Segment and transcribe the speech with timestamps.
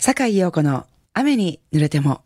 [0.00, 2.22] 坂井陽子の雨に濡れても。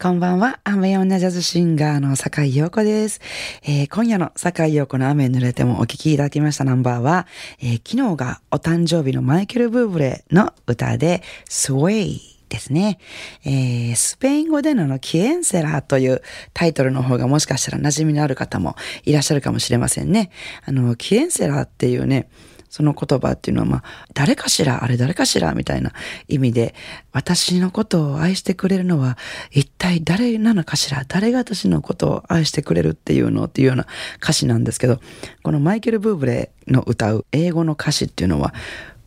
[0.00, 0.58] こんばんは。
[0.64, 3.20] 雨女ジャズシンガーの坂井陽子です。
[3.62, 7.26] えー、今夜の坂井陽子の雨に濡れてもお聴きいただきましたナンバーは、
[7.60, 12.98] えー、昨日がお誕生日のマイケル・ブーブレの歌で、スウェイですね。
[13.44, 16.22] えー、スペイン語でのキエンセラーという
[16.54, 18.74] タイトルの方がもしかしたら馴染みのある方も
[19.04, 20.30] いらっしゃるかもしれませんね。
[20.64, 22.30] あの、キエンセラーっていうね、
[22.70, 23.82] その言葉っていうのは、まあ、
[24.14, 25.92] 誰かしら、あれ誰かしら、みたいな
[26.28, 26.74] 意味で、
[27.12, 29.18] 私のことを愛してくれるのは、
[29.50, 33.86] 一体誰なのかしら、誰が私のことを愛してくれるっていうのっていうような
[34.22, 35.00] 歌詞なんですけど、
[35.42, 38.54] このマイケル・ブーブレの歌う英語の歌詞っていうのは、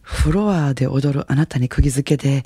[0.01, 2.45] フロアで踊るあなたに釘付けで、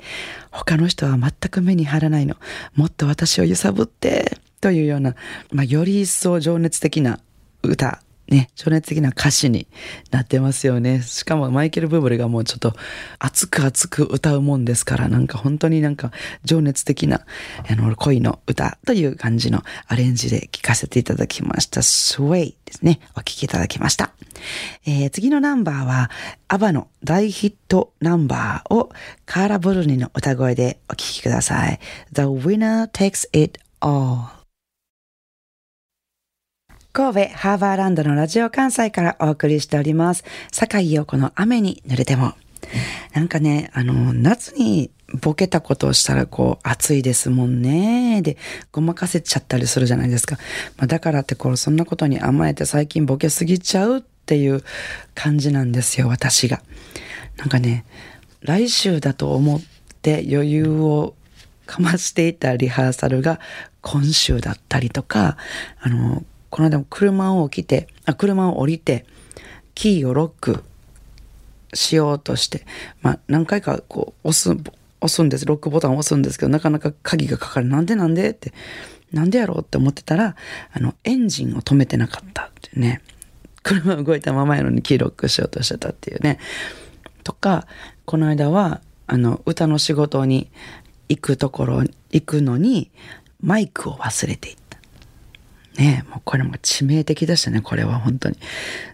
[0.52, 2.36] 他の人は全く目に入らないの。
[2.76, 5.16] もっと私を揺さぶって、というような、
[5.50, 7.18] まあ、より一層情熱的な
[7.62, 9.66] 歌ね、情熱的な歌詞に
[10.10, 11.02] なってますよね。
[11.02, 12.74] しかもマイケル・ブーブルがもうちょっと
[13.18, 16.12] 熱く熱く歌うもんですから、なんか本当になんか
[16.44, 17.24] 情熱的な
[17.68, 21.82] あの恋の歌という感じのアレンジで聴かせていただきました。
[21.82, 23.00] スウェイですね。
[23.14, 24.12] お聴きいただきました。
[24.86, 26.10] えー、次のナンバーは、
[26.48, 28.90] アバの大ヒットナンバーを
[29.26, 31.80] カーラ・ブルニの歌声でお聴きください。
[32.12, 34.37] The winner takes it all.
[36.98, 40.24] 神戸ハーバーランドのラジオ関西からお送りしております。
[40.50, 42.32] 坂井陽子の雨に濡れても。
[43.14, 44.90] なんかね、あの、夏に
[45.22, 48.20] ボケたことをしたらこう、暑いですもんね。
[48.22, 48.36] で、
[48.72, 50.38] ごまかせちゃったりするじゃないですか。
[50.76, 54.64] まあ、だからってこう、そんなことに甘えて最近ボケすぎちゃうっていう
[55.14, 56.64] 感じなんですよ、私が。
[57.36, 57.84] なんかね、
[58.40, 59.62] 来週だと思っ
[60.02, 61.14] て余裕を
[61.64, 63.38] かましていたリハーサルが
[63.82, 65.36] 今週だったりとか、
[65.80, 69.06] あの、この間も車を起きて、あ、車を降りて、
[69.74, 70.64] キーをロック
[71.74, 72.66] しようとして、
[73.02, 74.50] まあ何回かこう押す、
[75.00, 75.46] 押すんです。
[75.46, 77.66] ロックボタンを押すんですけど、なかなか鍵がかかる。
[77.66, 78.52] なんでなんでって、
[79.12, 80.36] なんでやろうって思ってたら、
[80.72, 83.02] あの、エンジンを止めてなかったってね。
[83.62, 86.38] 車動いたままやのにキーロックしようとしてたっていうね。
[87.24, 87.66] とか、
[88.04, 90.50] この間は、あの、歌の仕事に
[91.08, 92.90] 行くところ、行くのに、
[93.40, 94.67] マイクを忘れていた。
[95.78, 98.36] ねもうこれも致命的でしたね、これは本当に。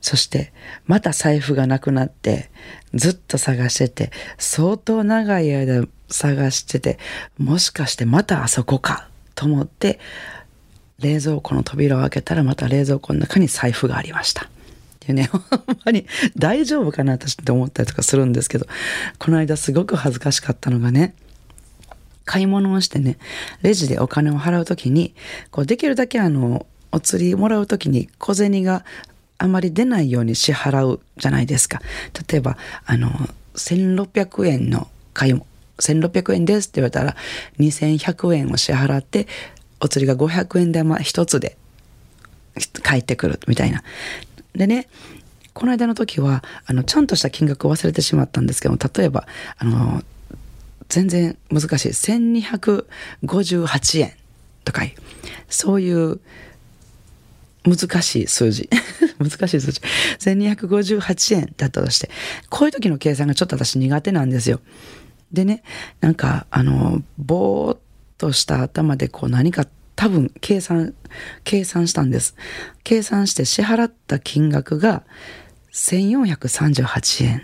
[0.00, 0.52] そして、
[0.86, 2.50] また財布がなくなって、
[2.94, 6.98] ずっと探してて、相当長い間探してて、
[7.38, 9.98] もしかしてまたあそこかと思って、
[11.00, 14.44] 冷蔵庫の扉を開けたらまた冷蔵庫の中に財布がありました。
[14.44, 14.48] っ
[15.00, 15.42] ていうね、 ほん
[15.84, 16.06] まに
[16.36, 18.66] 大丈夫かな私って思ったりとかするんですけど、
[19.18, 21.14] この間すごく恥ずかしかったのがね、
[22.24, 23.18] 買い物をしてね、
[23.62, 25.14] レジでお金を払うときに、
[25.50, 28.84] こうできるだけあの、お釣りもらう時に小銭が
[29.38, 31.80] あまり出ないように支払うじゃないですか。
[32.30, 32.56] 例えば、
[32.86, 33.10] あの、
[33.56, 35.44] 1600円の買い物、
[35.78, 37.16] 1600円ですって言われたら、
[37.58, 39.26] 2100円を支払って、
[39.80, 41.56] お釣りが500円玉一つで
[42.82, 43.82] 返ってくるみたいな。
[44.54, 44.86] でね、
[45.52, 49.26] この間の時は、あの、ちゃんとした金額を忘れてしまったんですけど例えば、
[49.58, 50.00] あの、
[50.88, 51.88] 全然難しい。
[51.88, 54.12] 1258円
[54.64, 54.82] とか、
[55.48, 56.20] そういう
[57.64, 58.68] 難しい数字。
[59.18, 59.80] 難しい数字。
[60.18, 62.10] 1258円だったとして、
[62.50, 64.60] こういう時の計算がちょっと私苦手なんですよ。
[65.32, 65.62] でね、
[66.00, 67.78] なんか、あの、ぼーっ
[68.18, 69.66] とした頭でこう何か
[69.96, 70.94] 多分計算、
[71.44, 72.34] 計算したんです。
[72.82, 75.02] 計算して支払った金額が
[75.72, 77.42] 1438円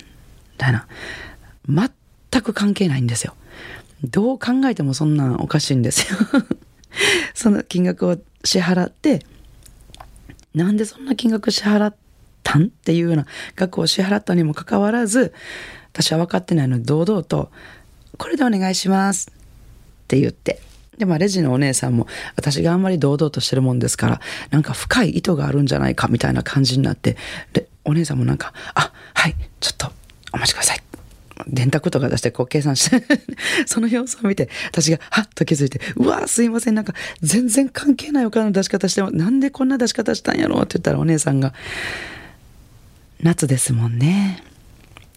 [0.58, 0.86] だな。
[1.68, 3.34] 全く関係ないんですよ。
[4.02, 6.18] どう考えてもそんなおかしいんですよ。
[7.34, 9.24] その金額を支払って、
[10.54, 11.94] なんでそんな金額支払っ
[12.42, 15.32] たんっていうような額を支払ったにもかかわらず、
[15.92, 17.50] 私は分かってないので堂々と、
[18.16, 19.30] これでお願いします。
[19.30, 19.32] っ
[20.08, 20.60] て言って、
[20.98, 22.06] で、まあ、レジのお姉さんも、
[22.36, 27.16] 私があんまり堂々としてるもんですから、なんか深い意図があるんじゃないかみたいな感じになって、
[27.52, 29.90] で、お姉さんもなんか、あ、はい、ちょっと、
[30.32, 30.89] お待ちください。
[31.48, 33.02] 電卓とか出してこう計算して
[33.66, 41.54] その様子を見て、私がはっと気づいて、うわすいません、なんか全然関係ないお金の出し方しても、なんでこんな出し方したんやろって言ったらお姉さんが、
[43.22, 44.42] 夏ですもんね。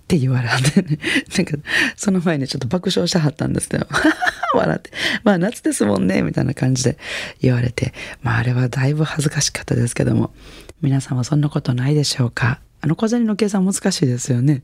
[0.03, 0.99] って言われてね。
[1.37, 1.57] なんか、
[1.95, 3.87] その前にちょっと爆笑してはったんですけど、
[4.53, 4.91] 笑って、
[5.23, 6.97] まあ夏ですもんね、みたいな感じで
[7.41, 10.33] 言われて、まああれはだいぶ恥ずかしかったですけども、
[10.81, 12.59] 皆さんはそんなことないでしょうか？
[12.83, 14.61] あの小銭の計算難しいですよね。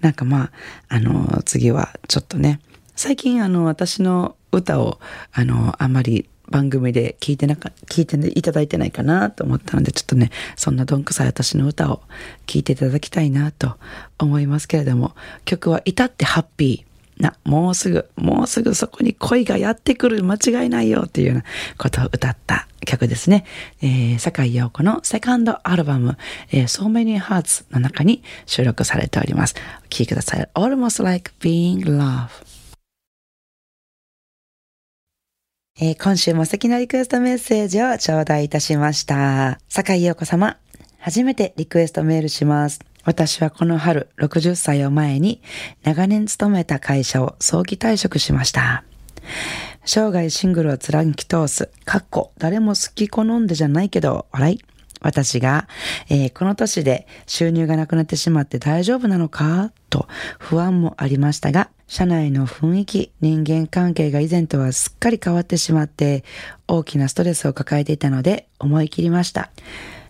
[0.00, 0.50] なんかまあ、
[0.88, 2.60] あの、次はちょっとね、
[2.96, 4.98] 最近あの、私の歌を、
[5.32, 12.02] あの、あんまり番組で聞いてなか、聞いていただいてないかなと思ったので、ちょっとね、そんなどんくさい私の歌を
[12.48, 13.76] 聴いていただきたいなと
[14.18, 15.14] 思いますけれども、
[15.44, 21.44] 曲は至ってハッピーな、もうすぐ、もうすぐそこに恋がやってくる、間違いないよっていうような
[21.78, 23.44] ことを歌った曲ですね。
[23.82, 26.18] えー、坂井陽子のセカンドアルバム、
[26.52, 29.54] えー、So Many Hearts の中に収録されております。
[29.80, 30.48] お聴きください。
[30.54, 32.28] Almost Like Being Love。
[35.78, 39.58] えー、今週も素敵なリクエストメッセージを頂戴いたしました。
[39.68, 40.56] 坂井陽子様、
[40.98, 42.80] 初めてリクエストメールします。
[43.06, 45.40] 私はこの春60歳を前に
[45.84, 48.84] 長年勤めた会社を早期退職しました。
[49.84, 54.60] 生涯シングルを貫き通す、かっこ誰も好き好んでじゃないけど、笑い。
[55.00, 55.68] 私が、
[56.08, 59.70] えー、この年で収入がなくなってしまって大丈夫なのか？
[59.88, 60.08] と
[60.40, 66.24] 不安もありましたが、社内の雰囲気、人間関係が以前とはすっかり変わってしまって
[66.66, 69.50] 大きなストレスを抱えていたので思い切りました。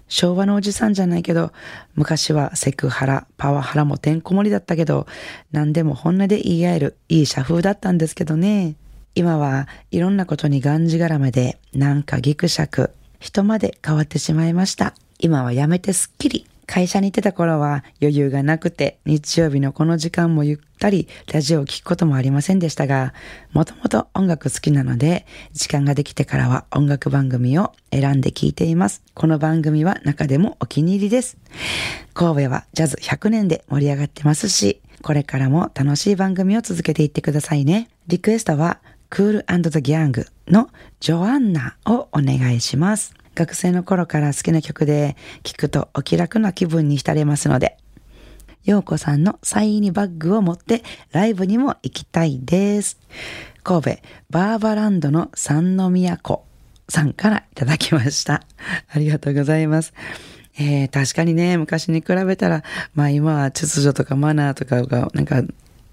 [0.08, 1.53] 昭和のおじさんじゃないけど、
[1.94, 5.06] 昔はセクハラ、パワハラもてんこ盛りだったけど、
[5.53, 8.76] 何でも本音で言い合えるいい社風だったんですけどね。
[9.14, 14.94] 今はいろんなことにがんじがらめで、なんかぎくしゃく、人まで変わってしまいました。
[15.19, 16.47] 今はやめてすっきり。
[16.66, 23.14] 会社に行ってた頃は余裕がなくて日曜日のこの時間もゆったりラジオを聴くこともありませんでしたが、
[23.52, 29.02] もともと音楽好きなので、時間ができてからは音楽番組を選んで聴いています。
[29.14, 31.38] この番組は中でもお気に入りです。
[32.14, 37.88] 神戸はジャズ100年で盛り上がってますし、これからも楽しい番組を続けていってくださいね。
[38.08, 40.68] リクエストは、クールザ・ギャングの
[40.98, 43.14] ジョアンナをお願いします。
[43.37, 47.77] 学生の頃から好きな曲で聴くとお気楽な気分に浸れますので、
[48.65, 52.99] 陽子さんのサインにバッグを持ってライブにも行きたいです。
[53.62, 53.91] 神戸
[54.31, 56.44] バーバランドの三宮湖
[56.88, 58.43] さんからいただきました。
[58.88, 59.93] ありがとうございます。
[60.59, 65.43] えー、確かにね、昔に比べたら、まあ今は秩序とかマナーとかがなんか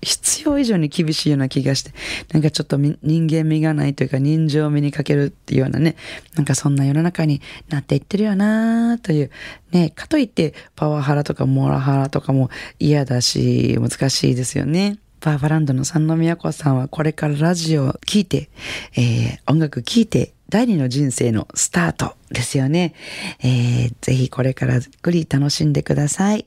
[0.03, 1.91] 必要以上に厳しいような気がして、
[2.31, 5.95] なんかちょっと人間味がないというか人情味にかけるっていうようなね、
[6.35, 9.31] なんかそんな世の中になっていってるよなという、
[9.71, 14.97] ね、かといってパワハラとかモラハラとかも嫌だし、難しいですよね。
[15.23, 18.49] バーバランドの三宮子さんはこれからラジオを聴いて、
[18.95, 22.93] えー、音楽聴いて第二の人生のスタートですよね。
[23.39, 26.45] えー、ぜひこれからじっくり楽しんでください。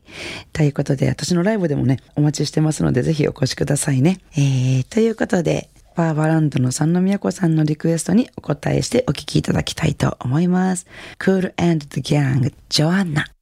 [0.53, 4.21] ということで、私のライブでもね、お待ちしてますので、ぜひお越しくださいね。
[4.37, 10.87] えー、ということで、バーバランドの三宮子さんのリクエストにお答えしてお聴きいただきたいと思います。
[11.19, 13.36] Cool and the Gang, ジョアンナ。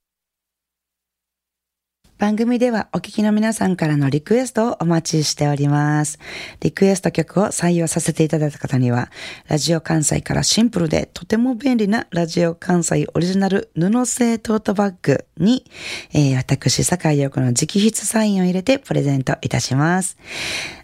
[2.16, 6.20] 番組ではお聞きの皆さんからのリクエストをお待ちしております。
[6.60, 9.10] リクエスト曲を採用させていただいた方には、
[9.48, 15.64] ラジオ関西からシンプルでとても便利なラジオ関西オリジナル布製トートバッグに、
[16.12, 20.16] えー、私、坂井陽子の直筆サインを入れてプレゼントいたします。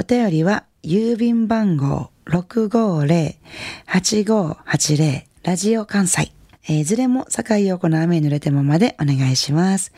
[0.00, 6.30] お便りは郵便番号650-8580ラジオ関西。
[6.68, 9.94] え、いずれも坂井陽子の雨に濡れてもまでお願いします。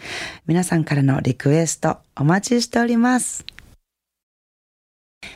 [0.46, 3.44] 皆さんからのリクエストお待ちしております。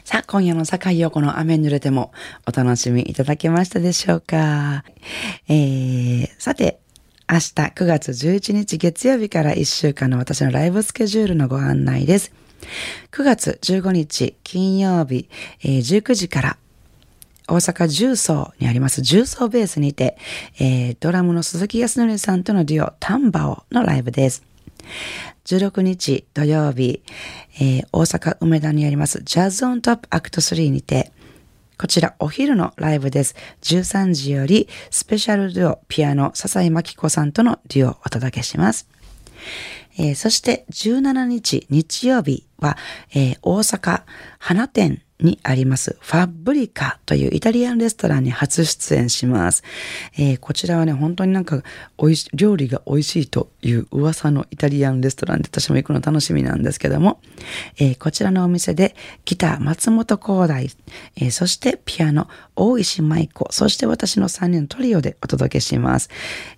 [0.05, 2.13] さあ、今夜の坂井陽子の雨に濡れても
[2.47, 4.85] お楽しみいただけましたでしょうか。
[5.49, 6.79] えー、さて、
[7.35, 12.33] 明日9月11日月曜日から1週間の私のライブスケジュールのご案内です。
[13.11, 15.29] 9月15日金曜日、
[15.65, 16.57] えー、19時から
[17.49, 20.17] 大阪重曹にあります重曹ベースにて、
[20.61, 24.45] えー、ドラムの鈴木康則さんとのデュオタンバオのライブです。
[25.47, 27.03] 16日土曜日、
[27.57, 31.11] えー、大阪梅田にありますジャズオントップアクト3にて、
[31.77, 33.35] こちらお昼のライブです。
[33.63, 38.89] 13時よりスペシャルデュオピアノ笹井真紀子さんとのデュオをお届けします。
[39.99, 42.77] えー、そして17日日曜日は、
[43.15, 44.03] えー、大阪
[44.39, 49.63] 放出にありますファブリカというイタリアンレストランに初出演します。
[50.19, 51.63] えー、こちらはね、本当になんか
[51.97, 57.21] おいし、料理が美味しいという噂のイタリアンレストランで私も行くの楽しみなんですけども、
[57.79, 58.95] えー、こちらのお店で
[59.25, 60.69] ギター松本光大、
[61.17, 66.11] えー、そしてピアノ大石舞子、そして私の3人のトリオでお届けします。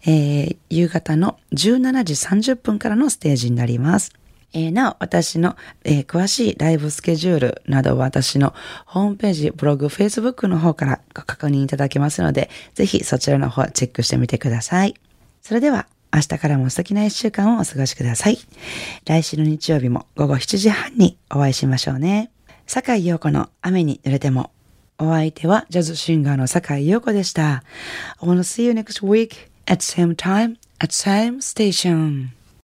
[0.07, 2.15] え夕方の17時
[2.53, 4.13] 30分からのステージになります。
[4.57, 8.55] えー、なお、私の、えー、詳しいライブスケジュールなどは私の
[8.87, 14.95] ホームページ、ブログ、フェイスブックの方からご確認いただけますので、ぜひそちらの方チェックしてみてください。
[15.43, 18.39] それでは、明日からも素敵な一週間をお過ごしください。
[19.05, 22.31] 来週の日曜日も午後7時半にお会いしましょうね。
[22.67, 24.53] 坂井陽子の雨に濡れても。
[24.99, 27.63] お相手はジャズシンガーの坂井陽子でした。
[28.23, 32.36] I wanna see you next week at same time at same station.